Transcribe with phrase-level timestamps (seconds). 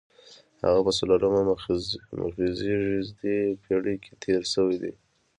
[0.63, 1.41] هغه په څلورمه
[2.29, 4.93] مخزېږدي پېړۍ کې تېر شوی دی.